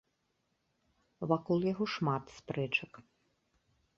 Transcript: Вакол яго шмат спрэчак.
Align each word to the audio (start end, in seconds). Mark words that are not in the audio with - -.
Вакол 1.33 1.59
яго 1.71 1.85
шмат 1.97 2.33
спрэчак. 2.39 2.91